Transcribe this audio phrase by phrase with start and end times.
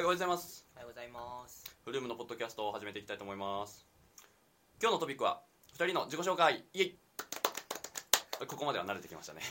[0.00, 0.66] はい、おはようございます。
[0.76, 1.76] おはようございます。
[1.84, 3.84] フルームのポッドキャストを始めていきたいと思います。
[4.80, 5.42] 今日のトピックは、
[5.76, 6.98] 2人の自己紹介、イエイ
[8.46, 9.42] ここまでは慣れてきましたね。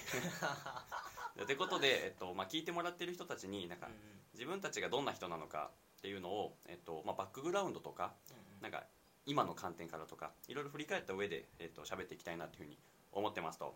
[1.45, 3.93] ということで、えっとまあ、聞いてもらってる人たちになんかうん
[4.33, 8.87] 自分たちがどんな人なのかっていうのを、えっとまあ、バックグラウンドとかうんなんか
[9.27, 12.79] 今の観点からとかいろいろ振り返った上で、えっと喋っていきたいなというふうに
[13.11, 13.75] 思ってますと、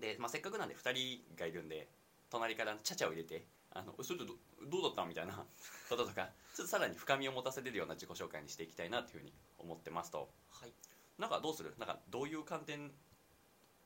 [0.00, 1.88] で、まあ、せっかくなんで2人がいるんで
[2.30, 3.44] 隣からちゃちゃを入れて
[3.74, 4.26] あのそれど
[4.66, 5.04] どうだった？
[5.04, 5.34] みたいな
[5.88, 10.72] こととかちょっとさらに深みを持たせれるような自己紹介にしていきたいなというふうに思ってますとはい。
[11.18, 11.74] なんかどうする？
[11.78, 12.92] なんかどういう観点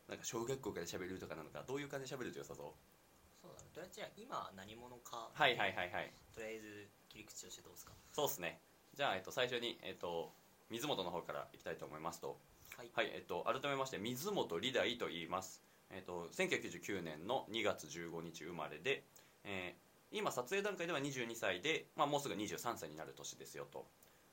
[0.08, 2.74] なんか小学校から喋るとかなのかどういう感じで喋ると良さそう？
[3.42, 3.68] そうだね。
[3.74, 5.30] とりあえずじゃあ今何者か。
[5.32, 7.92] はいはいはいはいとりあえず切り口としてどうですか？
[8.12, 8.60] そうっすね
[8.94, 10.32] じゃあ、えっと、最初に、えっと、
[10.70, 12.38] 水本の方からいきたいと思いますと
[12.76, 12.90] はい。
[12.94, 19.04] はい、えっと、改めまして水本理大と言います、えっと、1999年の2月15日生まれで、
[19.44, 23.86] えー今撮影段階では22歳で、まあ、もうすぐ23歳になる年ですよと。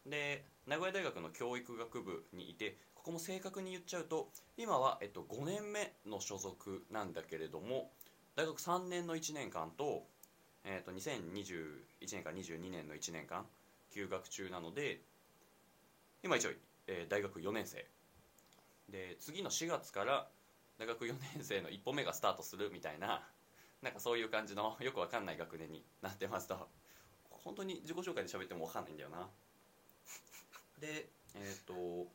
[0.05, 7.91] で名古屋大学の教育学部にいてここも正確に言っちゃうと今は、えっと、5年目の所属なんだけれども
[8.35, 10.03] 大学3年の1年間と,、
[10.63, 13.45] えっと2021年から22年の1年間
[13.91, 15.01] 休学中なので
[16.23, 16.51] 今一応、
[16.87, 17.85] えー大学4年生。
[18.89, 20.27] で次の4月から
[20.77, 23.23] 大学4年生の一歩目がスタートするみたいな
[23.81, 26.67] なんかそういう感じの よくわかんない学年になってますと。
[27.29, 29.29] 本当に自己紹介で喋ってもわかんないんだよな。
[30.79, 32.07] でえっ、と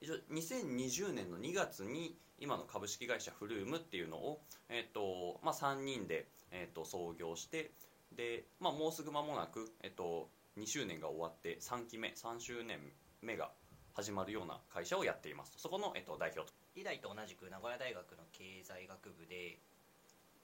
[0.00, 7.70] 一応2020年の2月に今の株式会社フルームっていうのを、えっとまあ、3人で、えっと創業して
[8.12, 10.28] で、まあ、もうすぐ間もなく、えっと
[10.58, 12.80] 2周年が終わって3期目3周年
[13.22, 13.50] 目が
[13.94, 16.54] 始まるような会社をやっていますそこの、えっと、代表と。
[16.74, 19.58] 理大と同じく名古屋大学の経済学部で。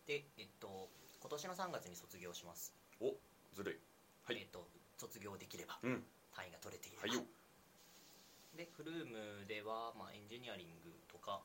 [0.07, 0.89] で、えっと、
[1.21, 2.75] 今年の3月に卒業します。
[3.01, 3.15] お
[3.55, 3.77] ずるい
[4.25, 4.67] はいえっと、
[4.99, 5.79] 卒業できれば。
[5.83, 6.03] うん
[6.35, 7.03] 単位が取れていれば。
[7.03, 7.23] はいよ
[8.57, 11.41] で、フルームでは、まあ、エンジニアリングとか。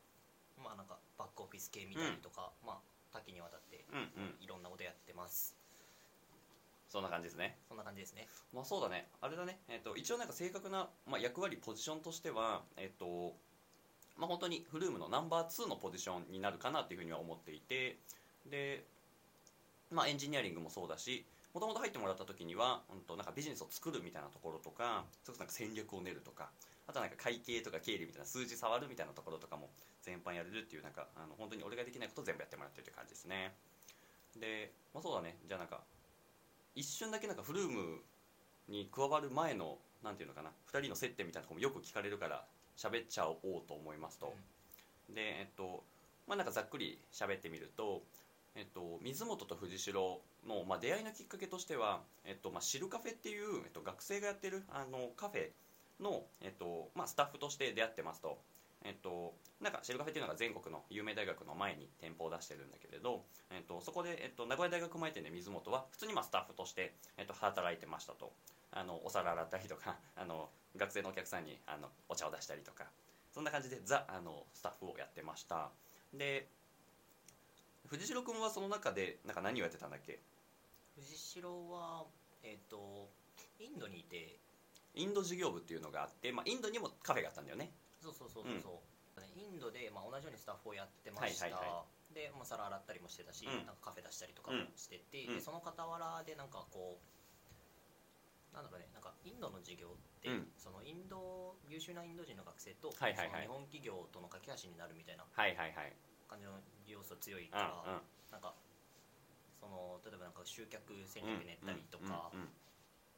[0.58, 2.78] まあ、なんかバックオフィス系みたいとか、まあ、
[3.14, 3.86] 多岐にわたって。
[3.92, 5.56] うんうんいろんなことやってます。
[6.90, 8.28] そんな感じですねそんな感じですね。
[8.54, 13.36] まあそうだねあれだね、えっと一応なんか正確な、まあ、役割ポジションとしてはえっと
[14.16, 17.98] まあ本当にフルームのナンバー2のポジションになるかなっていうふうには思っていて
[18.50, 18.84] で
[19.92, 26.50] まあエンジニアリングもそうだしもともと入ってもらった時には、うん、となんかビジネスを作るみたいなところとかそれこそなんか戦略を練るとか
[26.88, 29.70] あとはなんか会計とか経理みたいな数字触るみたいなところとかも
[30.04, 33.54] 全般やれるっていうなんかあの本当に俺ができないことを全部やってもらってるって感じですね。
[34.40, 35.36] で、まあ、そうだね。
[35.46, 35.82] じゃあなんか
[36.76, 38.00] 一瞬だけなんかフルーム
[38.70, 42.46] に加わる前のなんていうのかな2人の接点みたいなところもよく聞かれるから
[42.78, 43.38] 喋っちゃおう
[43.68, 44.36] と思いますと、
[45.10, 45.84] でえっと
[46.28, 48.04] まあなんかざっくり喋ってみると
[48.58, 55.50] えっと、水本と藤代の、まあ、出会いのきっかけとしては、えっとまあ、シルカフェっていう、えっと、学生がやってるあのカフェ
[56.04, 58.40] の、えっとまあ、スタッフとして出会ってますと、
[58.84, 68.34] えっと、なんかシルカフェっていうのが全国の有名大学の前に店舗を出してるんだけれど、えっと、そこで、えっと、名古屋大学前店で水本は普通にまあスタッフとして、えっと、働いてましたと。
[68.72, 72.86] あのお皿洗ったりとかあの学生のお客さんにあのお茶を出したりとか
[73.34, 75.70] そんな感じでザあのスタッフをやってました。
[76.14, 76.48] で
[77.88, 80.20] 藤代君はその中でなんか何をやってたんだっけ？
[80.96, 82.06] 藤代は
[82.44, 83.10] えっ、と
[83.60, 84.40] インドにいて。
[84.98, 87.70] インド事業部っていうのがあって、まあ、インドにもカフェがあったんだよね。
[88.02, 91.86] そうそうそうそうそう、インドで、まあ、同じようにスタッフをやってました、はいはいは
[92.18, 93.62] で、まあ、皿洗ったりもしてたし、うん。
[93.70, 95.36] なんかカフェ出したりとかもしてて、うん。
[95.38, 100.50] でその傍らでなんかこうなんだろうねなんかインドの授業って、うん。
[100.58, 103.46] そのインド優秀なインド人の学生と、はいはいはい。
[103.46, 105.94] その日本企業との架け橋になるみたいなはいはいはい。
[106.26, 106.58] 感じの
[106.94, 108.54] 要素強いうんから、なんか
[109.60, 112.48] その例えばなんか集客戦略練ったりとか、うん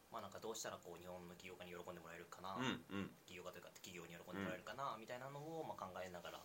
[0.09, 3.05] まあなんかどうしたらこう日本の企業家に喜んでもらえるかな、うんうん。
[3.05, 6.41] うん企業家というか企業に喜んでもらえるかな、みたいなのをまあ考えながら、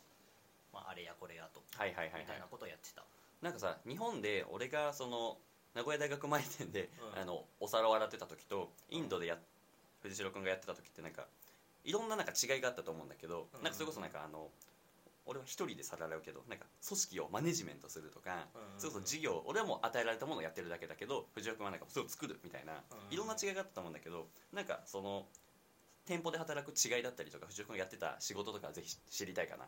[0.68, 2.20] まあ、あれやこれやと、はいはいはいはい。
[2.20, 3.00] みたいなことをやってた。
[3.40, 5.40] なんかさ日本で俺がその
[5.72, 7.20] 名古屋大学前店で、うん。
[7.20, 9.40] あのお皿を洗ってた時とインドでや
[10.04, 11.24] 藤代君がやってた時ってなんか
[11.84, 13.64] いろんななんか違いがあったと思うんだけど、うん。
[13.64, 14.50] なんかそれこそなんかあの
[15.26, 18.80] 俺は一人で皿洗うけどなんか組織をマネジメントするとか、うん。
[18.80, 23.14] それこそ事業俺はもう与えられたものをやってるだけだけど藤代君はなんかそれを作るみたいな、うん。
[23.14, 25.26] いろんな違いがあったと思うんだけどなんかその
[26.06, 29.64] 店舗で働く違いだったりとか藤代君がやってた仕事とかぜひ知りたいかな。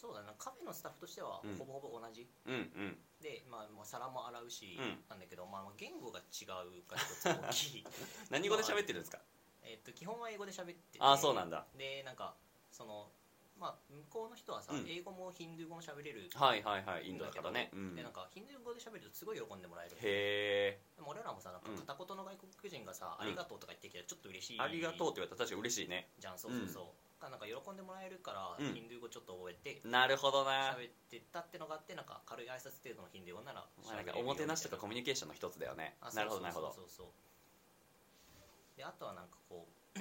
[0.00, 1.56] そうだなカフェのスタッフとしてはうん。
[1.58, 2.96] ほぼほぼ同じ、うんうん。
[3.20, 4.98] で、まあ、まあ皿も洗うし、うん。
[5.10, 7.86] なんだけど、まあ、言語が違うが一つ大きい。
[8.32, 9.20] 何語で喋ってるんですか？
[9.62, 10.98] えっと基本は英語で喋ってて。
[11.00, 11.66] ああそうなんだ。
[11.76, 12.34] でなんか
[12.72, 13.12] その
[13.60, 14.88] まあ向こうの人はさ、うん。
[14.88, 19.96] 英語もヒンドゥー語も喋れるはいはいはいインドだからね、うん、でなんかヒンドゥー語で喋るとすごい喜んでもらえる。
[20.00, 21.76] へえでも俺らもさなんかうん。
[21.76, 23.26] 片言の外国人がさ、うん。
[23.26, 24.60] ありがとうとか言ってきたらちょっと嬉しい。
[24.60, 26.08] ありがとうって言われたら確かに嬉しいね。
[26.18, 26.38] じゃん。
[26.40, 28.72] そうそうそう、なんか喜んでもらえるから、うん。
[28.72, 30.72] ヒンドゥー語ちょっと覚えてなるほどな。
[30.72, 35.96] 喋ってたってのがあってなんか軽い挨拶程度のヒンドゥー語ならまあなんかおもてなしとかコミュニケーションの一つだよね。
[36.00, 36.72] あなるほどなるほど。
[36.72, 40.00] そうそうそうそうであとはなんかこう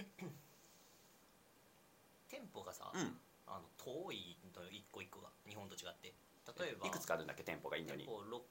[2.29, 5.29] 店舗がさ、う んあの遠いのよ一個一個が。
[5.47, 6.13] 日本と違って。
[6.57, 8.07] 例えばいくつかあるんだっけ店舗がインドに。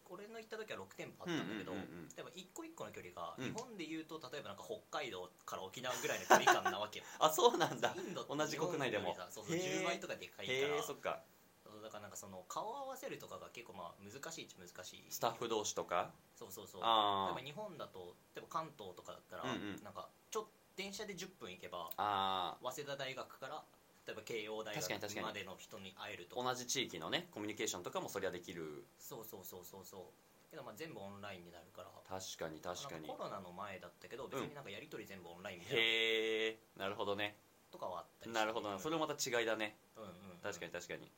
[0.06, 2.08] 俺の行った時は6店舗あったんだけど、うんうんうんうん。
[2.14, 3.44] 例えば一個一個の距離が、うん。
[3.44, 7.04] 日本で言うと例えばなんか北海道から沖縄ぐらいの距離感なわけよ。
[7.18, 7.94] あそうなんだ。
[7.96, 9.14] インドって同じ国内でも。
[9.30, 11.22] そうそうへー10倍とかでかいかへらえそっか。
[11.62, 15.06] そうだからなんかその顔を合わせるとかが結構まあ難しいっちゃ難しい。
[15.10, 16.14] スタッフ同士とか？
[16.36, 16.82] そうそうそう。
[16.84, 19.82] あ例えば日本だと例えば関東とかだったら、うんうん。
[19.82, 20.46] なんかちょっ
[20.76, 23.64] 電車で10分行けば早稲田大学から
[24.08, 28.88] 例えば慶応大学までの人に会えると同じ地域のねコミュニケーションとかもそりゃできる。
[28.98, 30.50] そうそうそうそうそう。
[30.50, 31.92] けどまあ全部オンラインになるから。
[32.08, 33.06] 確かに確かに。
[33.06, 35.82] コロナの前だったけど別になんかやり取り全部オンラインみたいな。
[35.82, 37.36] へえなるほどね。
[37.70, 38.78] とかはあったりなるほどな。
[38.78, 39.76] それもまた違いだね。
[39.92, 40.40] うんうんうん。
[40.40, 41.12] 確かに確かに。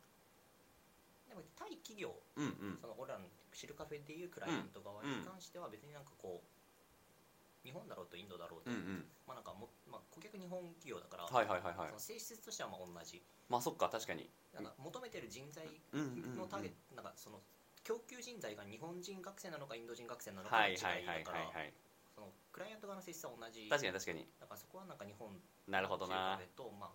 [1.29, 2.11] でも対企業。
[2.35, 2.79] うんうん。
[2.83, 6.60] その俺らのシルカフェでいうクライアント側に関しては別になんかこう
[7.65, 9.05] 日本だろうとインドだろうと、うんうん。
[9.27, 11.89] まあなんかも、まあ、顧客日本企業だから、はいはいはいはい。
[11.89, 13.23] その性質としてはまあ同じ。
[13.49, 14.31] まあそっか確かに。
[14.55, 17.41] なんか求めてる人材のターゲット、なんかその
[17.85, 21.25] 供給人材が日本人学生なのかインド人学生なのかはいの違はいはいはい。
[21.25, 21.73] はい
[22.15, 23.69] そのクライアント側の性質は同じ。
[23.69, 24.27] 確かに確かに。
[24.41, 25.31] だからそこはなんか日本
[25.69, 26.41] なるほどな。
[26.57, 26.91] とまあ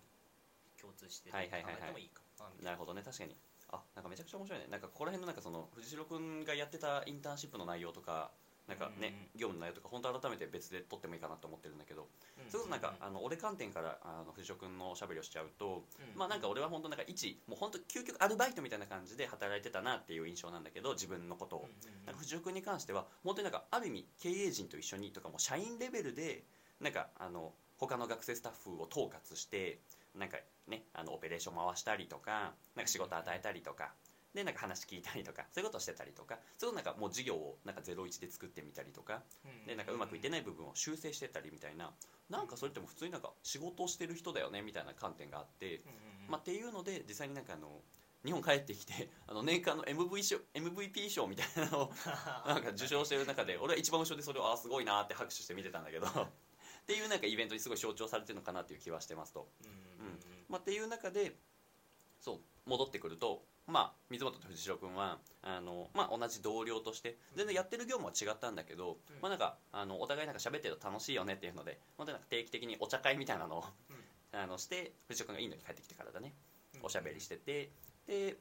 [0.80, 3.36] 共通して考えてもいいかなみたいなるほどね確かに。
[3.72, 4.68] あなんかめちゃくちゃ面白いね。
[4.70, 8.32] なんかここら辺のなんかその藤代君がやってたインターンシップの内容とか
[8.68, 12.08] なんかね、業務の内容とか本当改めて別で撮ってもいいかなと思ってるんだけど、
[12.44, 12.50] うん。
[12.50, 16.18] それこそなんか、うんあの俺観点からあの藤代君のおしゃべりをしちゃうと、うん。
[16.18, 22.06] まあなんか俺は本当なんか一もう本当究極アルバイトみたいな感じで働いてたなっていう印象なんだけど自分のことを、うんうんうん。
[22.08, 26.44] なんか藤代君に関しては本当になんかある意味経営陣と一緒にとかもう社員レベルで
[26.82, 29.80] なんかあの他の学生スタッフを統括して
[30.18, 33.92] なんかねあのオペレーション回したりとかなんか仕事与えたりとか。
[34.36, 39.22] でなんか話聞いたりとかそういうことをしてたりとかそういうことなんかもう事業をなんか01で作ってみたりとか
[39.66, 41.92] でなんかうまくいってない部分を修正してったりみたいな
[42.30, 45.80] なんかそれっても普通になんか仕事をしてる人だよねみたいな観点があって、
[46.28, 47.80] まあ、っていうので実際になんかあの
[48.26, 51.94] 日本帰ってきてあの年間の MV 賞 MVP 賞みたいなのを
[52.46, 56.30] なんか受賞してる中で俺は一番後ろでそれをあーすごいなって拍手して見てたんだけど っ
[56.86, 60.20] ていうなんかイベントにすごい象徴されてるのかなっていう気はしてますと、うん。
[60.50, 61.36] まあ、っていう中で
[62.26, 69.22] そう戻ってくるとまあ水本と藤代君はあの、まあ、同じ同僚として全然やってる業務は違ったんだけど、うん。
[69.22, 73.66] まあ、なんかあのお互いなんか喋ってると楽しいよねっていうので本当になんか定期的にお茶会みたいなのを
[74.34, 76.34] あのして藤代君がインドに帰ってきてからだね
[76.76, 76.86] うん。
[76.86, 77.70] おしゃべりしてて
[78.08, 78.38] で、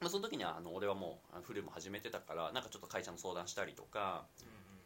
[0.00, 4.26] まあ、その時にはあの俺はもうフルも始めてたからなんかちょっと会社の相談したりとか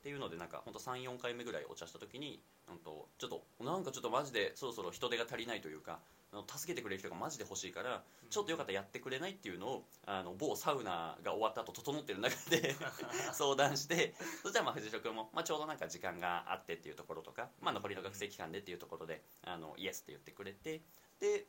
[0.00, 6.00] っていうのでなんか本当34回目ぐらいお茶した時に、うん、とちょっとなんかちょっとマジでそろそろ人手が足りないというか
[6.46, 12.76] 助けてくれる人がマジで欲しいからちょっとよかったらやってくれないっていうのをあの某サウナが終わった後整ってる中で
[13.34, 20.82] 相談してそしたらまあ藤代君も、まあ、ちょうどなんか時間があってっていうところとか、まあ、残りの学生期間でっていうところであのイエスって言ってくれて
[21.18, 21.46] で、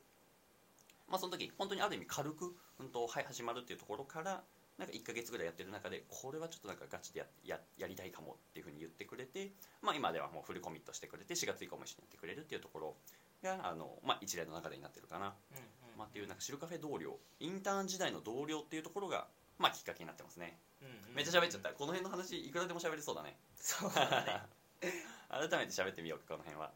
[1.06, 4.42] まあ、その時本当にある意味軽く、うんとはい、始まるっていうところから
[4.78, 9.52] なんか1ヶ月ぐらいやってる中でこれはちょっとなんかガチでやややりたいかもっていうふうに言ってくれて、
[9.82, 12.96] まあ、今ではもうフルコミットしてくれて4月以降も一緒にやってくれるっていうところ
[13.42, 15.62] があの、まあ、一連の中でになってるかな、うんうん
[15.98, 17.18] まあ、っていうなんかシルカフェ同僚。
[17.40, 19.26] インターン時代の同僚っていうところが、
[19.58, 20.58] まあ、きっかけになってますね。
[20.80, 21.70] うんうんめっちゃ喋っちゃった。
[21.70, 23.36] この辺の話いくらでも喋れそうだね。
[23.54, 24.42] そうだね。
[25.28, 26.72] 改めて喋ってみようかこの辺は、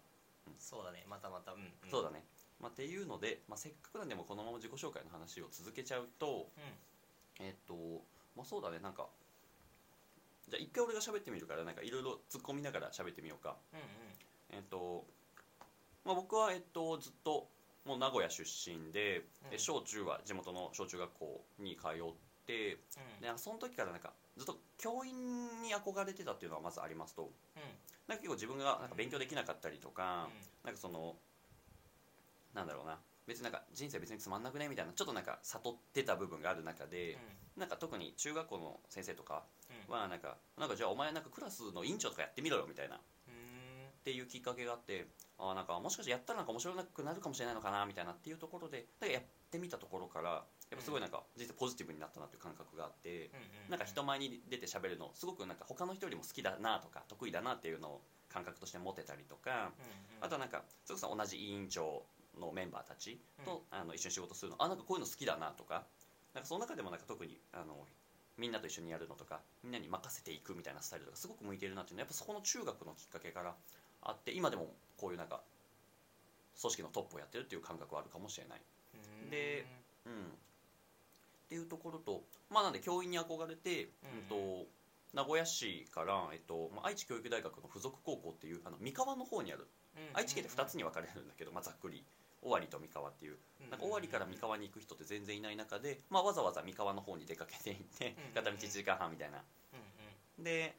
[0.59, 1.05] そうだね。
[1.09, 1.53] またまた。
[1.53, 1.91] うんうん。
[1.91, 2.25] そうだね、
[2.61, 7.45] まあ、っていうので、まあ、せっかくなんでもこのまま自己紹介の話を続けちゃうとうん。
[7.45, 8.05] えっと
[8.37, 8.79] まあそうだね。
[8.79, 9.09] なんか
[10.49, 13.57] じゃあ一回俺が喋ってみるからなんかいろいろ突っ込みながら喋ってみようか。
[13.73, 13.87] うんうん。
[14.51, 15.07] えっと、
[16.07, 17.49] まあ、僕はえっとずっと
[17.85, 19.51] もう名古屋出身で、うん。
[19.51, 22.15] で小中は地元の小中学校に通っ
[22.47, 22.79] て
[23.21, 23.21] うん。
[23.21, 27.33] でその時からなんかずっと教員に憧れてたっていうのはまずありますと。
[27.57, 27.63] うん。
[28.07, 30.29] なんか結構自分がなんか勉強できなかったりとか、
[30.65, 31.17] なんかその
[32.55, 32.99] なんだろうな。
[33.27, 37.19] 別になんか人生別につまんなくねみたいなちょっとなんか悟ってた部分がある中で、
[37.57, 39.43] なんか特に中学校の先生とか
[39.89, 39.95] うん。
[39.95, 42.97] はなんかなんかじゃあお前なんかクラスの委員長とかやってみろよみたいな。
[42.97, 42.99] っ
[43.29, 43.35] うん。
[44.05, 45.09] ていうきっかけがあって
[45.39, 59.73] あーなんかもしかしてやったらなんか面白くなるかもしれないのかなみたいなっていうところでやってみたところからやっぱすごいなんか人生ポジティブになったなっていう感覚があって、うんなんか人前に出て喋るのすごくなんか他の人よりも好きだなとか得意だなっていうのを感覚として持てたりとか、
[60.21, 62.05] あとはなんかそれこそ同じ委員長
[62.39, 65.85] のメンバーたちと、あの一緒に仕事するのあなんかこういうの好きだなとか
[66.35, 67.75] なんかその中でもなんか特にあの
[68.39, 73.55] みんなと一緒にやるのとかみんなに任せていくみたいなスタイルとかすごく向いてるなっていうのはやっぱそこの中学のきっかけから
[74.03, 75.41] あって今でもこういうなんか
[76.61, 78.61] 組織のトップをやってるっていう感覚はあるかもしれない。
[79.23, 79.31] うん。
[79.31, 79.67] で
[80.07, 80.15] うん、っ
[81.49, 84.39] ていうところとまあなんで教員に憧れて、うん。
[84.39, 84.67] うんと
[85.15, 90.17] 名古屋市から、えっとまあ、愛知教育大学の附属高校っていうあの三河の方にあるうん。
[90.17, 92.05] 愛知県で2つに分かれるんだけど、まあ、ざっくり。
[92.43, 93.37] 尾張と三河っていう。
[93.71, 98.35] なんか尾張から三河に行く人って全然いない中で、まあ、わざわざ三河の方に出かけていってうん。
[98.35, 99.43] 片道1時間半みたいな。
[100.39, 100.45] うん。
[100.45, 100.77] で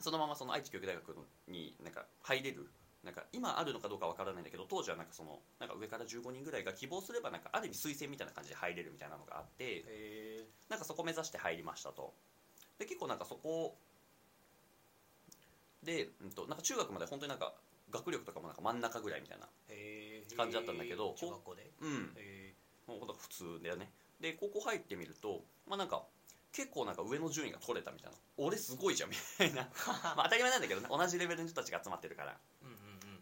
[0.00, 1.16] そのままその愛知教育大学
[1.48, 2.68] になんか入れる
[3.04, 12.14] なんか今あるのかどうかわからないんだけど当時はなんかそのなんか上から15人ぐらいが希望すればなんかある意味推薦みたいな感じで入れるみたいなのがあってなんかそこ目指して入りましたと。
[12.78, 13.76] で結構なんかそこ
[15.82, 17.52] で、うん、となんか中学まで本当になんか
[17.90, 19.46] 学力とかもなんか真ん中ぐらいみたいな
[20.36, 21.70] 感じだったんだけど中学校で？
[21.80, 22.12] うん。
[22.16, 22.54] へ
[22.86, 23.90] もう普通だよね。
[24.20, 26.02] で高校入ってみるとまあなんか
[26.52, 28.18] 結構なんか上の順位が取れたみたいな。
[28.36, 29.68] 俺すごいじゃんみたいな。
[30.16, 30.88] まあ当たり前なんだけどね。
[30.88, 32.32] 同じレベルの人たちが集まってるから。
[32.32, 32.71] っうん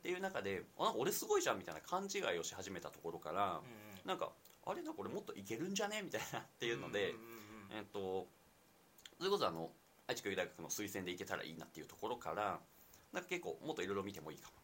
[0.04, 3.60] うんうんていう中であなんか俺すごいじゃんみたいな勘違いをし始めたところから
[4.04, 4.30] なんか
[4.66, 4.82] あれ？
[4.82, 6.02] なんか俺もっといけるんじゃね？
[6.02, 7.18] みたいなっていうので、んんう
[7.74, 7.78] ん。
[7.78, 8.26] えっと
[9.18, 9.70] それこそあの
[10.06, 12.58] 愛知教育大学の推薦で行けたらいいなっていうところから
[13.12, 14.54] なんか結構もっといろいろ見てもいいかも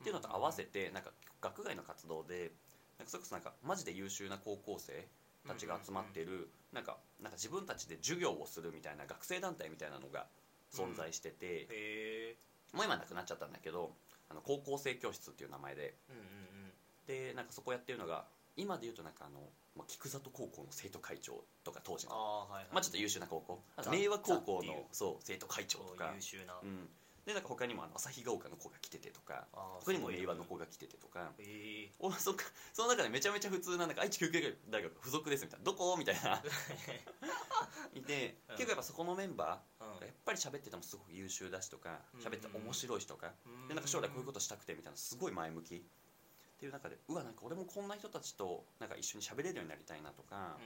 [0.00, 0.18] みたいな。
[0.20, 2.52] っていうのと合わせてなんか学外の活動で
[2.98, 5.06] なんかそれこそなんかマジで優秀な高校生
[5.48, 10.26] たちが集まってるなんかなんか自分たちで授業をするみたいな学生団体みたいなのが
[10.72, 12.36] 存在してて、へえ
[12.72, 13.92] もう今なくなっちゃったんだけど
[14.28, 15.94] あの高校生教室っていう名前で。
[16.08, 16.72] うんうんうん。
[17.06, 19.40] でなんかそこやってるのが今でいうとなんかあの、
[19.76, 22.16] まあ、菊里高校の生徒会長とか当時あの。
[22.16, 23.62] あはいはいまあちょっと優秀な高校。
[23.92, 26.12] 明和高校のそう生徒会長とか。
[26.14, 26.58] 優秀な。
[26.62, 26.88] うん、
[27.26, 29.48] でなんか他にもあの旭ヶ丘の子が来ててとか
[29.80, 31.32] 他にもすごい明和の子が来ててとか。
[31.38, 31.42] へ
[31.86, 32.44] えおそっか。
[32.72, 35.64] その中でめちゃめちゃ普通ななんか愛知教育大学附属ですみたいな。
[35.64, 35.96] どこ？
[35.98, 36.40] みたいな。
[37.94, 38.56] いて、うん。
[38.56, 40.06] 結構やっぱそこのメンバうん。
[40.06, 42.20] やっぱり喋っててもすごく優秀だしとかうん。
[42.20, 43.34] 喋って面白いしとか。
[43.66, 45.76] でなんか将来こういうことしたくてみたいなすごい前向き。
[45.76, 50.56] っていう中でうわなんか俺もこんな人たちとなんか一緒に喋れるようになりたいなとか,、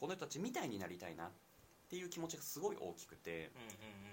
[0.00, 1.30] この人たちみたいになりたいなっ
[1.92, 3.50] ていう気持ちがすごい大きくて。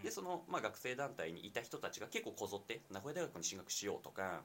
[0.03, 4.36] でその、まあ、学生団体にいた人たちが結構こぞって名古屋大学に進学しようとか、うんうん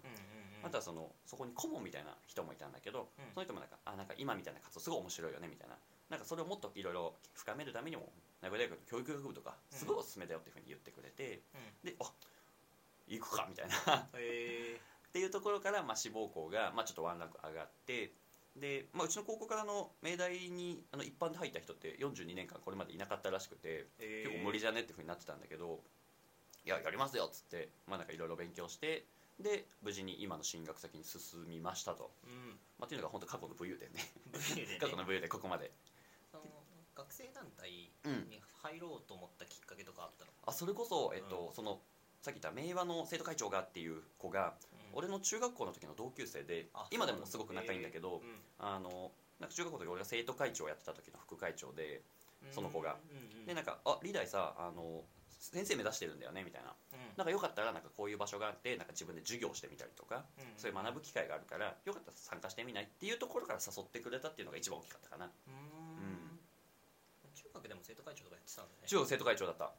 [0.63, 0.67] うん。
[0.67, 3.35] あとはそのそこに顧問みたいな人もいたんだけど、うん。
[3.35, 5.75] その人もなんかあなんか今みたいな活動すごい面白いよねみたいな。
[6.11, 8.11] なんかそれをもっといろいろ深めるためにも
[8.43, 11.43] 名古屋大学の教育学部とかすごいおすすめだよっていうふうに言ってくれて、
[11.83, 12.11] であ
[13.09, 13.75] 行くかみたいな。
[13.99, 14.81] っうんへえ
[15.15, 18.11] ていうところから、まあ、志望校が、まあ、ちょっとワンランク上がって
[18.57, 25.81] で、まあ、うちの高校からの明大にあの一般で入った人って42年間これまでいなかったらしくて結構無理じゃねっていうふうになってたんだけど
[26.65, 29.05] いややりますよっつってまあなんかいろいろ勉強して
[29.41, 32.55] で無事に今の進学先に進みましたと、うん。
[32.79, 33.99] まあ、っていうのが本当過去の武勇伝ね。
[34.79, 35.73] 過去の武勇伝ここまで。
[36.95, 38.29] 学生団体うん。
[38.31, 40.33] に入ろうと思ったきっかけとかあったの？
[40.47, 41.53] あそれこそ、えっとうん。
[41.53, 41.81] その
[42.25, 44.55] さっき言った明和の生徒会長がっていう子が、
[44.95, 48.41] 俺の中学校の時の同級生であ今でもすごく仲いいんだけどうん。
[48.59, 52.01] あのなんか中学校の時俺が生徒会長をやってた時の副会長で
[52.51, 52.97] その子が。
[53.45, 55.05] でなんか「あリーダイさあの
[55.39, 56.75] 先生目指してるんだよね」みたいな。
[56.95, 56.99] うん。
[57.19, 60.57] なんかよかったらなんかこういう場所があってなんか自分で授業してみたりとかうん。
[60.57, 65.27] そういう学ぶ機会があるからよかったら参加してみないっていうところから誘ってくれたっていうのが一番大きかったかな。
[65.27, 66.41] うーん。
[67.35, 68.89] 中学でも生徒会長とかやってたんだね。
[68.89, 69.75] 中学生徒会長だった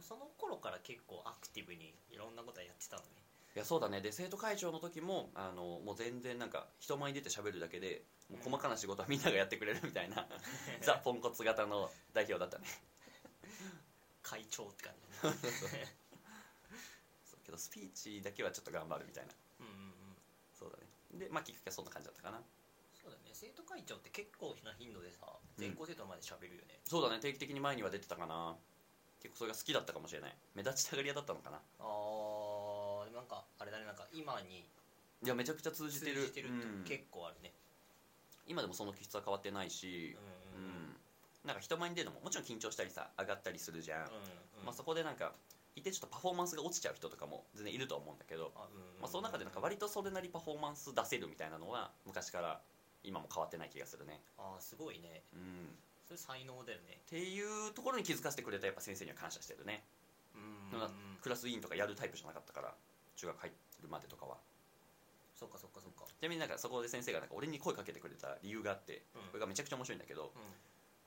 [0.00, 3.08] その頃から結構アクティブにいろんなことやってたのね。
[3.54, 4.00] いやそうだね。
[4.00, 10.26] で生徒会長の時もあのもう全然なんか人前に出て喋るだけでもう細かな仕事はみんながやってくれるみたいな
[10.80, 12.66] ザ・ポンコツ型の代表だったね。
[14.22, 15.28] 会長って感じ。
[17.28, 19.34] そうけどスピーチだけはちょっと頑張るみたいな。
[19.60, 19.92] うんうんうん。
[20.54, 20.86] そうだね。
[21.12, 22.42] でまあきっかけはそんな感じだったかな。
[22.94, 23.30] そうだね。
[23.34, 25.26] 生徒会長って結構な頻度でさ
[25.58, 27.20] 全校生徒の前で喋るよね、そうだね。
[27.20, 28.56] 定期的に前には出てたかな
[29.22, 30.34] 結構それが好きだったかもしれない。
[30.54, 31.62] 目立ちたがり屋だったのかな。
[31.78, 34.66] あーでもなんかあれだねなんか今に
[35.22, 36.26] いやめちゃくちゃ通じ通てる。
[36.26, 36.84] じてるってうん。
[36.84, 37.52] 結構あるね。
[38.48, 40.16] 今でもその気質は変わってないし。
[40.56, 40.96] う、んうんうん。
[41.46, 44.10] なんか人前に出るのももちろん緊張したりさ上がったりするじゃん、うんうん。
[44.66, 45.32] まあ、そこでなんか
[45.74, 49.00] いてちょっとパフォーマンスが落ちちゃう人とかも全然いると思うんだけど、あうんうん。
[49.00, 52.60] まあ、その中でなんか割とそれなりパフォーマンス出せるみたいなのは昔から
[53.02, 55.22] 今も変わってない気がするね、あーすごいね。
[55.34, 55.74] うん、
[56.16, 57.00] それ才能だよね。
[57.06, 59.82] っていうところに気づかせてくれたやっぱ先生には感謝してるね、
[60.34, 61.18] うん。
[61.22, 62.74] クラス委員とかやるタイプじゃなかったから
[63.16, 63.50] 中学入
[63.82, 64.36] るまでとかは。
[65.34, 66.04] そっかそっかそっか。
[66.18, 69.22] ちなみになんかそこで先生がなんか俺に声かけてくれた理由があってうん。
[69.32, 70.32] これがめちゃくちゃ面白いんだけど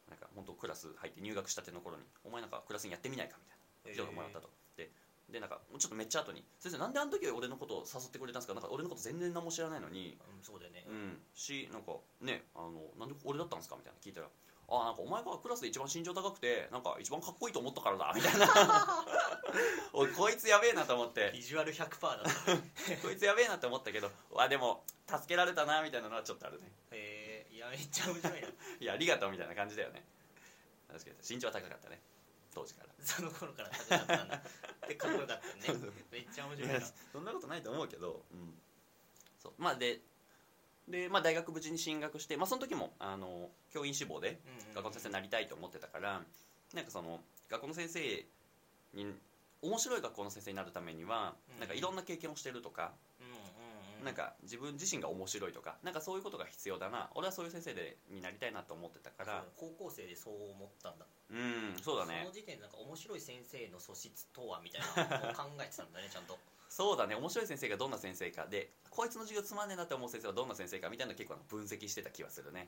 [0.09, 4.49] なんか本当クラス入って入学したての頃に「お前なんかクラスにやってみないか」みたいなうん授業がもらったと。
[4.77, 4.89] で
[5.29, 8.53] でなんかちょっとめっちゃ後に「先生なんであの時俺のことを誘ってくれたんですか？
[8.53, 10.17] なんか俺のこと全然何も知らないのに。
[10.37, 10.85] うんそうだよね。
[10.87, 11.21] うん。
[11.33, 14.29] しなんかねあのなんで俺だったんですか?」みたいな聞いたら
[14.67, 18.47] 「あなんかお前がクラスで一番身長高くてなんか一番かっこいいと思ったからだ」みたいな。
[19.93, 21.31] おいこいつやべえなと思って。
[21.33, 26.71] ビジュアル100%だった こいつやべえなって思ったけどわでも助けられたなみたいなのはちょっとあるね。
[26.91, 28.47] へえいやめっちゃ面白いな。
[28.79, 30.03] いやありがとうみたいな感じだよね。
[30.87, 31.17] 確かに。
[31.29, 32.01] 身長は高かったね。
[32.53, 32.89] 当時から。
[33.05, 34.41] その頃から高かったんだ。
[34.87, 36.87] でかっこよかったよねめっちゃ面白いな。
[37.11, 38.61] そんなことないと思うけど、うん、
[39.41, 39.53] そう。
[39.57, 40.01] まあで
[40.87, 44.39] で、まあ、大学無事に進学して、まあ、その時もあの教員志望で
[44.73, 46.21] 学校の先生になりたいと思ってたから
[46.73, 48.25] なんかその学校の先生
[48.93, 49.13] に
[49.61, 51.59] 面白い学校の先生になるためにはうん。
[51.59, 52.91] なんかいろんな経験をしてるとか、
[54.03, 61.05] なんか自分自身が面白いとかなんかそういうことが必要だな俺はそういう先生でになりたいなと思ってたから高校生でそう思ったんだ。
[61.31, 62.21] うんそうだね。
[62.21, 66.37] その時点でなんか面白い先生の素質とはみたいなのを考えてたんだねちゃんと
[66.75, 67.15] そうだね。
[67.15, 68.47] 面白い先生がどんな先生か。
[68.47, 72.67] でこいつの授業つまんねえなって思う先生はどんな先生かみたいなの結構分析してた気はするね。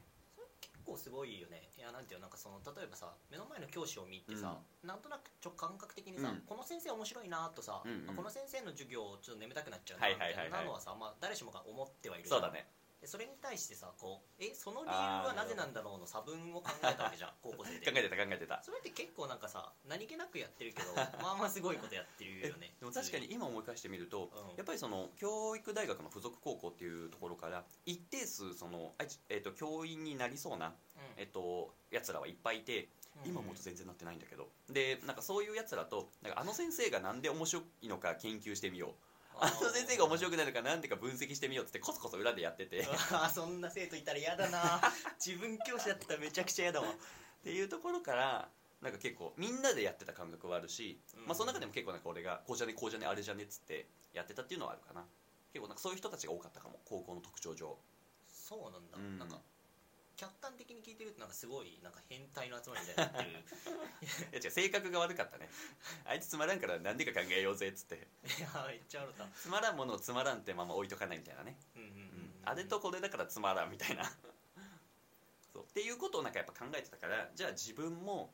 [0.61, 1.67] 結構すごいよね。
[1.77, 6.41] いやなんていうのなんかその例えばさ目の前の教師を見てさ、なんとなくちょ感覚的にさ、うん。
[6.47, 12.63] この先生面白いなとさ、うんうんあこの先生の授業ちょっと眠たくなっちゃうなみたいなのはさ、まあ、誰しもが思ってはいるそうだね。
[12.63, 17.91] でそれに対してさこうえその理由はなぜなんだろうの差分を考えたわけじゃん 高校生で。
[17.91, 18.63] 考えてた考えてた。
[18.63, 22.75] それって結構なんかさ何気なくやってるけどまあまあすごいことやってるよね。
[22.79, 24.55] でも確かに今思い返してみると、うん。
[24.55, 28.95] やっぱりその教育大学の附属高校っていうところから一定数その、
[29.29, 30.75] えっと教員になりそうな、
[31.17, 32.89] えっとやつらはいっぱいいて
[33.23, 33.31] うん。
[33.31, 34.49] 今思うと全然なってないんだけど。
[34.69, 38.95] でなんかそういうやつらとなんかあの先生がなんで面白いのか研究してみよう
[39.41, 42.79] あの先生が面白くないのかなんでか分析してみようっつってコソコソ裏でやってて。
[42.79, 44.81] っあそんな生徒いたら嫌だな。
[45.23, 46.87] 自分教師だったらめちゃくちゃ嫌だわ。
[47.43, 48.49] ていうところから
[48.81, 51.25] なんか結構みんなでやってた感覚はあるし、うん。
[51.25, 55.05] まあ、その中でも結構なんか俺がこうじゃねこうじゃねあれじゃねっつってやってたっていうのはあるかな。
[55.53, 56.79] 結構なんかそういう人たちが多かったかも。
[56.85, 57.77] 高校の特徴上。
[58.27, 59.19] そうなんだ、うん。
[59.19, 59.41] なんか
[60.17, 63.37] 客観的に聞いてるとなんかすごいなんか変態の集まりみたいになってる。
[64.33, 65.47] いや違う性格が悪かったね。
[66.05, 67.95] あいつつまらんから何でか考えようぜっつって。
[67.95, 69.27] いやめっちゃ笑った。
[69.39, 74.03] つまらんものをつまらんってまま置いとかないみたいなね、うんうんうんうんあれとこれだからつまらんみたいな。
[75.53, 75.63] そう。
[75.65, 78.33] っていうことをなんかやっぱ考えてたからじゃあ自分も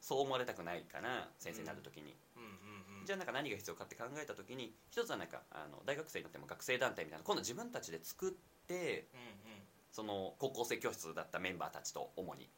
[0.00, 3.06] そう思われたくないから先生になる時に、うんうんうん。
[3.06, 8.32] じゃあなんか何が必要かって考えた時に一つはなんかあの大学生になっても学生団体みたいな今度自分たちで作っ
[8.66, 9.63] てうん
[9.94, 12.48] その高校生教室だったメンバーたちと主に。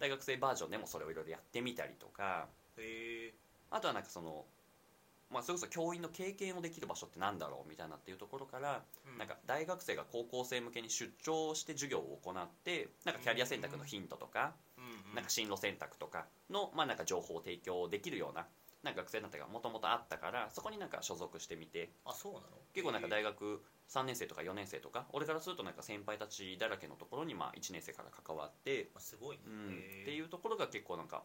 [0.00, 2.48] 大学生バージョンでもそれをいろいろやってみたりとか。
[2.78, 3.34] へえ
[3.70, 4.44] あとはなんかその、
[5.30, 8.82] まあ、それこそ教員の経験をできる場所ってなんだろうみたいなっていうところから、
[9.18, 15.14] なんか大学生が高校生向けに出張して授業を行ってなんかキャリア選択のヒントとか、うんうん。
[15.14, 18.46] なんか進路選択とかの、まあ、なんか情報を提供できるような
[18.84, 21.90] なんか学生団体がもともとあったからそこになんか所属してみて。
[22.04, 22.44] あそうなの？
[22.74, 29.42] 結構なんかへ大学3年生とか4年生とか俺からするとなんか先輩たちだらけのところにまあ1年生から関わって、すごいね。
[29.46, 29.68] うん、
[30.02, 31.22] っていうところが結構なんか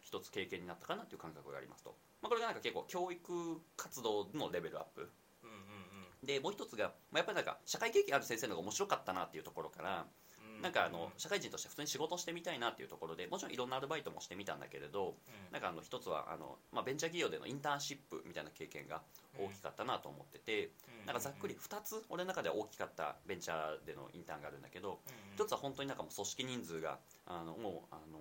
[0.00, 5.10] 一つ経験になったかなっていう感覚がありますと、まあ、これがなんか結構教育活動のレベルアップ。
[5.42, 5.88] うんうん
[6.24, 10.04] でもう一つが、まあ、やっぱりなんか社会経験ある先生の方が面白かったなっていうところからうん
[10.62, 15.52] なんかあの社会人として普通に仕事してみたいなっていうところでもちろんいろんなアルバイトもしてみたんだけれどうん。
[15.52, 19.02] なんかあの一つはあの、まあ、ベンチャー企業でのインターンシップみたいな経験が
[19.38, 28.18] 大きかったなと思ってて、うなんかざっくり2つ俺の中では大きかったベンチャーでのインターンがあるんだけどうん一つは本当になんかもう組織人数があのもうあの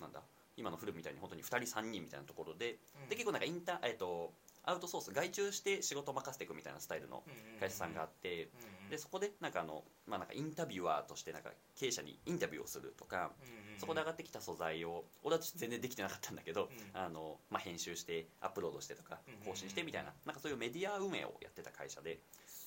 [0.00, 0.20] なんだ
[0.56, 3.08] 今のフルみたいに本当に2人3人みたいなところでうん。
[3.08, 4.32] で結構なんかインター、えっと
[4.66, 7.22] アウトソース外注して仕事を任せていくみたいなスタイルの
[7.60, 8.48] 会社さんがあって
[8.90, 13.30] でそこでなんかあの、まあ、なんかインタビュアーとしてなんか経営者にインタビューをするとか
[13.78, 22.18] そこで上がってきた素材を俺はち全然できてなかったんだけど、うんあのまあ、編集してアップロードしてとかうん更新してみたいななんかそういうメディア運営をやってた会社で。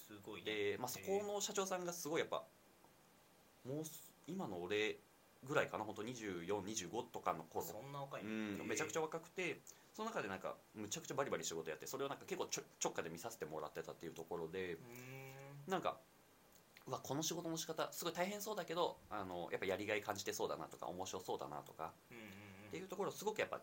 [0.09, 0.45] すごいね。
[0.71, 2.43] で、まあ、そこの社長さんがすごいやっぱ
[3.67, 4.97] もうす今の俺
[5.47, 7.65] ぐらいかな本当2425とかの頃。
[7.65, 8.29] そんな若いの？
[8.29, 8.33] う
[8.65, 9.59] ん、めちゃくちゃゃ若くて
[9.93, 14.77] その中でなんかむちゃくちゃバリバリ仕事やってそれをなんか結構ちょ直下で見させてもらってたっていうところで
[15.67, 15.97] なんか
[16.89, 21.93] うわこの仕事の仕方すごい大変そうだけどあのやっぱやりがい感じてそうだなとか面白そうだなとか
[22.67, 23.61] っていうところをすごくやっぱ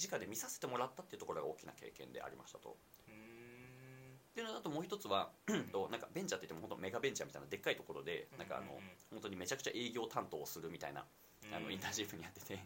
[0.00, 2.76] 直で見させてもらったっていうところが大きな経験でありましたと。
[3.10, 5.30] っていうのだともう一つは
[5.70, 8.66] となんかベンチャーって言っても本当メガベンチャーみたいなでっかいところでなんかあの
[9.10, 11.04] 本当にめちゃくちゃ営業担当をするみたいな
[11.54, 12.58] あのインターンシップにやってて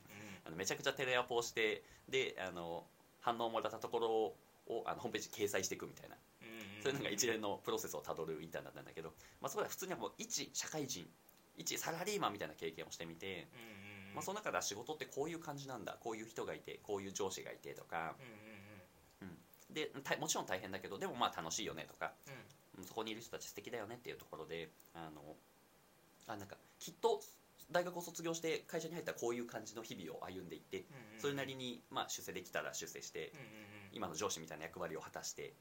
[0.46, 2.84] あのめちゃくちゃテレアポをしてであの
[3.20, 4.36] 反応をもらったところを
[4.86, 6.16] あのホームページに掲載していくみたいな。
[6.80, 11.08] そういうのが一連のプロセスをたどるインターンだったんだけど、まあ、そこでは普通にはもう一社会人
[11.56, 13.48] 一サラリーマンみたいな経験をしてみて、
[14.14, 18.14] まあ、その中では仕事ってこういう感じなんだこういう人がいてこういう上司がいてとか。
[19.70, 22.12] ででたもちろん大変だけどでもまあ楽しいよねとか。
[22.26, 22.32] うん。
[22.32, 22.38] うん
[22.86, 25.34] そこにいる人たち素敵だよねっていうところであの
[26.28, 27.20] あなんかきっと
[27.72, 30.84] 大学を卒業して会社に入ったらこういう感じの日々を歩んでいってうん
[31.16, 31.20] うん。
[31.20, 35.54] それなりに、まあ、出世できたら出世してうんうんうん今の上司みたいな役割を果たして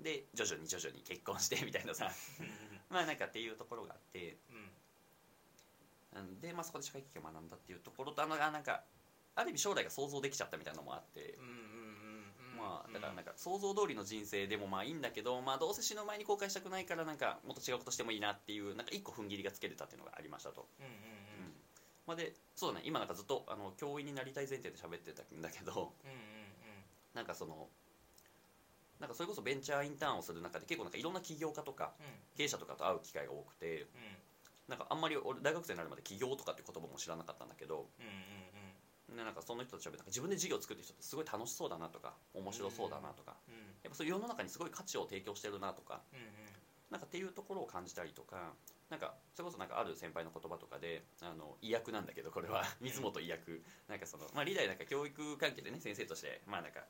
[0.00, 2.10] で徐々に徐々に結婚してみたいなさ。
[2.40, 2.46] うん。
[2.90, 4.38] まあなんかっていうところがあって。
[4.50, 4.56] うん
[6.16, 8.84] うんで、まあ、そこで社会経験を学んだっていうところとあのあなんか
[9.34, 11.36] ある意味将来が想像できちゃったみたいなのもあって。
[12.56, 20.68] まあだからなんか想像通りの人生でもまあいいんだけど、まあ、どうせ死ぬ前に後悔したくないからなんかもっと違うことしてもいいなっていうなんか一個踏ん切りがつけれたっていうのがありましたと。
[20.78, 20.98] うんうんうん。
[22.06, 22.84] まあ、でそうだね。
[22.86, 26.33] 今なんかずっとあの教員になりたい前提で喋ってたんだけどうんうん
[27.14, 27.68] なんかその
[29.00, 31.92] なんかそれこそベンチャーインターンをする中で結構なんかいろんな起業家とか
[32.36, 33.86] 経営者とかと会う機会が多くて
[34.68, 37.86] なんかあんまり俺大学生になるまで起業とかっていう言葉も知らなかったんだけど
[39.12, 46.00] うなんかその人たちはなんか自分で事業を作ってる人ってすごい楽しそうだなとか面白そうだなとかうんやっぱそ世の中にすごい価値を提供してるなとか
[46.90, 48.52] なんかっていうところを感じたりとか
[48.88, 52.64] なんかそれこそなんかある先輩の言葉とかであの医薬なんだけどこれは。
[52.80, 53.62] 水本医薬。
[53.88, 56.80] なんかそのまあ理大なんか教育関係でね先生としてまあなんか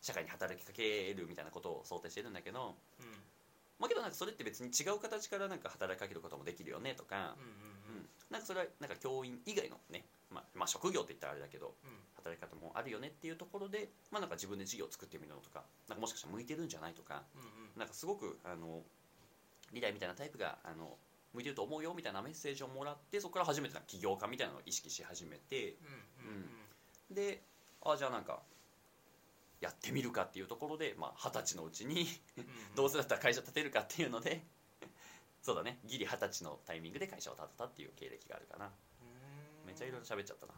[0.00, 3.06] 社会に働きかけるみたいなことを想定してるんだけどうん。
[3.78, 8.08] まあけどなんかそれって別に違う形からなんか働きかけることもできるよねとかうんうんうん。
[8.30, 11.90] なんかそれはなんか教員以外のねまあまあ職業って言ったらあれだけどうん。
[12.16, 17.48] 働き方もあるよねっていうところでまあなんか自分で事業を作ってみるのとかなんかもしかしたら向いてるんじゃないとかうんうん。
[17.76, 18.82] なんかすごくあの
[19.72, 20.96] リダイみたいなタイプがあの
[21.34, 25.76] 向いてると思うよみたいなメッセージをもらってそこから初めて起業家みたいなのを意識し始めて
[26.20, 26.50] うんうん。
[27.10, 27.14] うん。
[27.14, 27.42] で
[27.84, 28.40] あじゃあなんか
[29.60, 34.42] やってみるかっていうところでまあ二十歳のうちにうん どうせだったら会社建てるかっていうので
[35.42, 35.80] そうだね。
[35.84, 38.66] ギリ二十歳のタイミングで会社を建てたっていう経歴があるかな。
[38.66, 39.66] うん。
[39.66, 40.54] めっちゃいろいろ喋っちゃったな。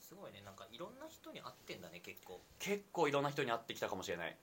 [0.00, 0.42] すごいね。
[0.42, 2.42] なんかいろんな人に会ってんだね結構。
[2.58, 4.36] 結構いろんな人に会ってきたかもしれない。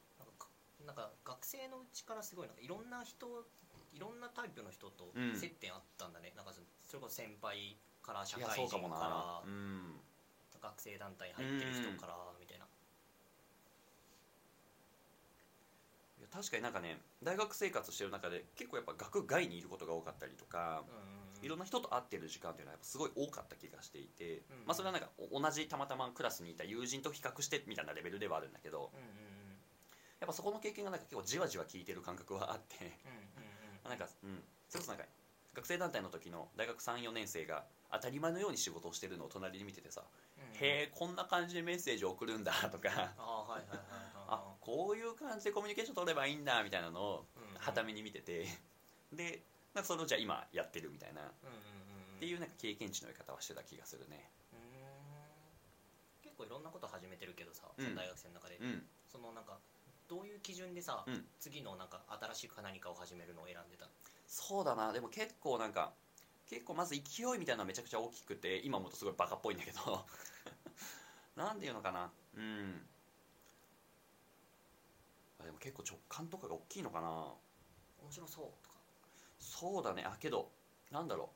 [0.86, 3.46] なんか学生のうちからすごいなんかいろんな人
[3.94, 5.36] いろんなタイプの人とうん。
[5.36, 9.42] 接点あったんだね、なんかそそれこそ先輩から社会人から
[10.62, 12.45] 学生団体に入ってる人からみたいな、
[16.32, 20.84] 確かになんかね大学生活してる中で結構やっぱ学外にいることが多かったりとか、
[21.42, 28.92] いろんな人と会ってる時間っていうのはやっぱすごい多かった気がしていて、うんまあそれはなんかお同じたまたまクラスにいた友人と比較してみたいなレベルではあるんだけど
[30.20, 32.92] やっぱそこの経験がなんか結構じわじわ効いてる感覚はあって
[33.88, 34.42] なんかうん。
[34.70, 35.06] それこそなんか
[35.54, 40.04] 学生団体の時の大学34年生が当たり前のように仕事をしてるのを隣に見ててさ
[40.60, 42.90] へえこんな感じでメッセージを送るんだとか
[44.66, 47.26] こういう感じでコミュニケーション取ればいいんだみたいなのを
[47.60, 48.48] はために見てて。
[49.14, 49.44] で
[49.76, 51.22] なんかそれをじゃあ今やってるみたいな。
[51.22, 54.32] っていうなんか経験値の得方はしてた気がするね。
[54.54, 54.62] うーん。
[56.24, 57.94] 結構いろんなこと始めてるけどさ、うん。
[57.94, 58.82] 大学生の中で、うん。
[59.12, 59.60] そのなんか
[60.08, 61.26] どういう基準でさ、うん。
[61.40, 62.02] 次のなんか
[62.34, 63.86] 新しく何かを始めるのを選んでた
[64.26, 64.94] そうだな。
[64.94, 65.92] でも結構なんか
[66.50, 70.06] 結構まず勢いみたいなのはめちゃくちゃ大きくて今思うとすごいバカっぽいんだけど。
[71.36, 72.10] なんていうのかな。
[72.34, 72.88] うん
[75.40, 77.10] あでも結構直感とかが大きいのかな。
[78.02, 78.76] 面白そうとか。
[79.40, 80.04] そうだね。
[80.06, 80.50] あけど
[80.92, 81.28] なんだろう。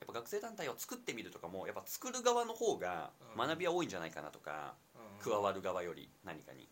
[0.00, 3.48] やっぱ学生団体を作ってみるとかもやっぱ作る側の方がうん。
[3.48, 4.74] 学びは多いんじゃないかなとか、
[5.22, 6.64] 加わる側より何かに。
[6.64, 6.66] っ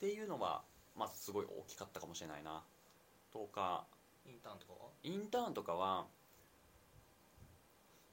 [0.00, 0.62] ていうのは
[0.96, 2.62] まあすごい大きかったかもしれないな。
[3.32, 3.84] とか
[4.26, 4.78] インターンとかは？
[5.02, 6.06] インターンとかは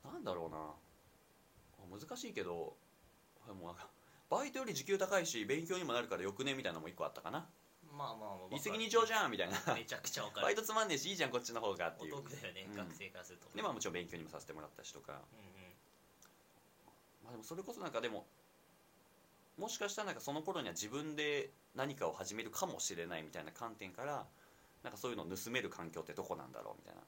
[0.03, 1.99] なんだろうな。
[1.99, 2.75] 難しいけども
[3.47, 3.87] うなんか
[4.29, 7.47] バイトより時給高いし勉強にもなるからよくねみたいなのも一個あったかな。
[7.97, 9.57] まあまあまあ一石二鳥じゃんみたいな。
[9.73, 10.45] めちゃくちゃ分かる。
[10.45, 12.13] バイトつまんねえしいいじゃんこっちの方がっておいう。
[12.13, 12.77] 得だよね、うん。
[12.77, 15.13] 学生からするとでまあもちろん勉強にもさせてもらったしとか。
[15.13, 15.23] うんうん。
[17.23, 18.25] まあでもそれこそなんかでも
[19.57, 24.25] もしかしたらなんかその頃には自分で何かを始めるかもしれないみたいな観点から
[24.83, 27.01] なんかそういうのを盗める環境ってどこなんだろうみたいな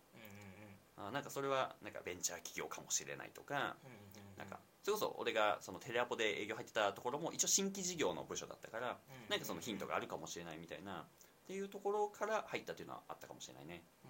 [1.08, 3.98] あなんかそれはなんかベンチャー企業かもしれないとかうんうん
[4.34, 11.06] うんなんかそれこそ俺がそのテレアポで営業入ってたところも一応新規事業の部署だったからうん何かそのヒントがあるかもしれないみたいなっ
[11.48, 13.84] ていうところから入ったっていうのはあったかもしれないね。
[14.06, 14.08] う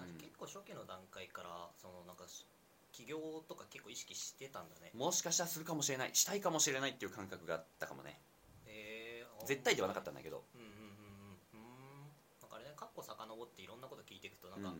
[0.00, 0.08] ーん。
[0.10, 0.18] うん。
[0.18, 2.44] 結構初期の段階からそのなんかし
[2.92, 3.18] 起業
[3.48, 4.90] とか結構意識してたんだね。
[4.94, 8.20] もしかしたらするかもしれないしたいかもしれないっていう感覚があったかもね。
[8.66, 10.44] えー、絶対ではなかったんだけど。
[10.54, 10.80] うんうんうんうん。
[10.80, 12.12] うーん。
[12.42, 14.62] なんかあれね過去遡っていろんなこと聞いていくとなうん。
[14.62, 14.74] んか、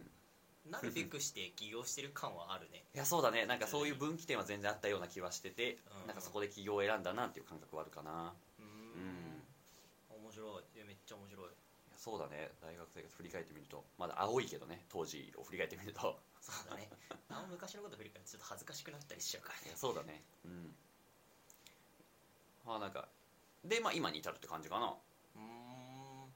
[0.66, 2.84] なるべくして起業してる感はあるね。
[2.94, 3.46] いやそうだね。
[3.46, 8.34] なんかそういう分岐点は全然あったような気はしてて、うん、なんかそこで起業を選んだなっていう感覚はあるかな。
[8.58, 9.42] うん。
[10.10, 10.80] 面白い。
[10.80, 11.50] いめっちゃ面白い。
[11.96, 12.52] そうだね。
[12.60, 16.20] 大学生活振り返ってみるとまだ青いけどね当時を振り返ってみると。
[16.40, 16.90] そうだね。
[17.28, 19.60] あの昔のこと振り返ってちょっと恥ずかしくなったりしちゃうから。
[19.60, 20.22] ねそうだね。
[20.44, 20.76] うん。
[22.64, 23.08] まあなんか
[23.64, 24.96] でまあ今に至るって感じかな。
[25.36, 26.32] うん。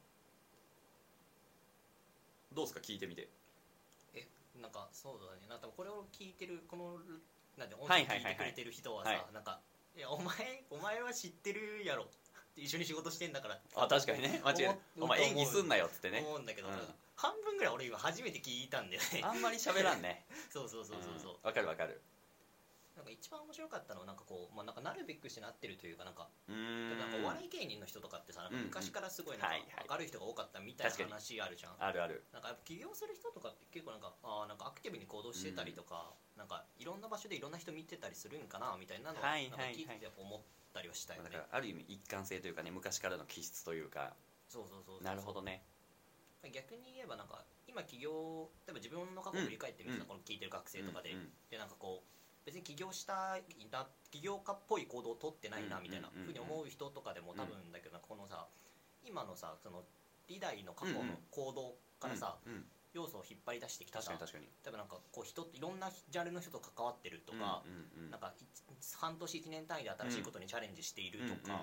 [2.52, 2.80] どうですか？
[2.80, 3.28] 聞いてみて。
[4.60, 5.46] なんかそうだね。
[5.48, 6.98] なんかこれを聞いてるこの
[7.56, 9.26] なんで音はい声聞いてくれてる人はさ、はい。
[9.32, 9.60] なんか
[9.96, 12.06] いやお前お前は知ってるやろ
[12.56, 14.40] 一緒に仕事してんだからあ確かにね。
[14.44, 14.78] 間違いない。
[15.00, 16.24] お前演技すんなよっつってね。
[16.26, 16.74] 思うんだけど、うん。
[17.16, 19.20] 半分ぐらい俺今初めて聞いたんだよね。
[19.22, 20.24] あんまり喋らんね。
[20.50, 21.36] そうそうそうそうそう、ん。
[21.42, 22.00] わかるわかる
[22.96, 29.88] なんか一番面白かったのはなんかこう、まあ、なんかなるべくしてなってるというかなんかなんかお笑い芸人の人とかってさ昔からすごいなんはいはい。
[29.88, 32.24] か明るい人が多かったみたいな話あるじゃん、あるある。
[32.32, 39.50] なんかやっぱ起業する人とかって結構なんかあーなんかアクティブに行動してたりとか、なんかいろんな場所でいろんな人見てたりするんかなみたいなのははいはいはい。
[39.50, 40.40] なんか聞いててやっぱ思っ
[40.72, 44.16] たりはしたよね、だからある意味一貫性というかね昔からの気質というか。
[44.48, 45.62] そうそうそうなるほどね。
[46.54, 50.08] 逆に言えばなんか今起業例えば自分の過去を振り返ってみてさ、うん。
[50.08, 51.28] この聞いてる学生とかで、うんうん。
[51.50, 52.15] でなんかこう
[52.46, 56.24] 別に起業したいな起業家っぽい行動を取ってないなうんみたいなうん。
[56.24, 58.46] ふうに思う人とかでも多分だけどこのさ
[59.04, 59.82] 今のさその
[60.28, 62.36] リダイの過去の行動からさ、
[62.92, 64.44] 要素を引っ張り出してきたさ確かに確かに。
[64.64, 67.62] 例えばなんかこう人いろんなジャンルの人と関わってるとか、
[68.10, 68.34] なんか
[68.80, 71.62] 一半年1年単位で新しいことにチャレンジしているとか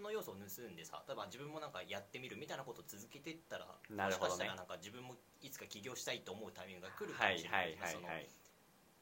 [0.00, 8.26] の要素を盗んでさ例えば自分もなんかやってみるみたいなことを続けていったらもしかしたらなんか自分もいつか起業したいと思うタイミングが来るかはもしれないはいいはいそのはい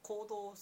[0.03, 0.55] 行動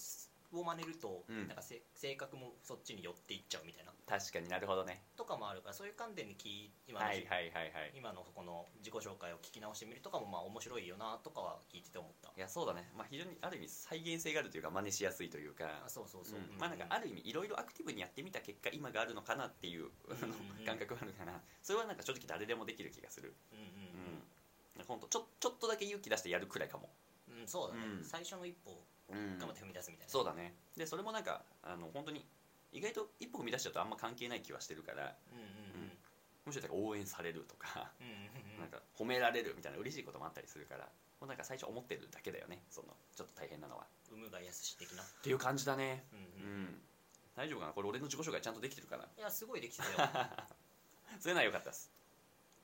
[0.53, 1.47] を真似ると、うん。
[1.47, 3.91] なんかせ性格もそっちに寄っていっちゃうみたいな。
[4.07, 5.03] 確かになるほどね。
[5.17, 7.91] とかもあるからそういう観点で聞い今の,、はいはいはいはい。
[7.93, 12.31] 今のこの自己紹介を聞き直してみるとかもまあ面白いよなとかは聞いてて思った。
[12.35, 15.83] いやそうだね、まあ、非常にある意味再現性があるというか真似しやすいというか。
[15.85, 16.57] あそうそうそう、うん。
[16.57, 19.91] まあなんかある意味いろいろアクティブにやってみた結果今があるのかなっていう
[20.65, 23.35] 感覚はあるかなそれはなんか正直誰でもできる気がする。
[23.51, 23.67] うんうん
[24.87, 26.87] 本当ちょちょっとだけ勇気出してやるくらいかも。
[27.27, 28.05] うんうん、うん、そうだね、うん。
[28.05, 30.53] 最初の一歩頑張って踏み出すみたいな、そうだね。
[30.75, 32.25] でそれもなんかあの本当に
[32.71, 35.43] 意外と一歩踏み出しちゃうとあんま関係ない気はしてるからうんうん
[35.83, 35.91] うん。
[36.45, 38.13] むしろ応援されるとかうんうん
[38.53, 40.85] うんなんか褒められるみたいな嬉しいこともあったりするから
[41.19, 43.85] もうなんか最初思ってるだけだよねそのちょっと大変なのは。
[44.11, 46.05] 有無がやすし的な、っていう感じだね。
[46.13, 46.63] うんううん。
[46.63, 46.81] ん
[47.35, 47.73] 大丈夫かな？
[47.73, 49.03] これ俺の自己紹介ちゃんとできてるかな？
[49.03, 50.09] いやすごいできてたよ。
[51.19, 51.91] そういうのは良かったです。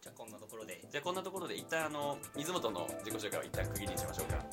[0.02, 0.80] じゃあこんなところで。
[0.90, 4.46] じゃあこんなところで一旦あの水本の自己紹介を一旦区切りにしましょうか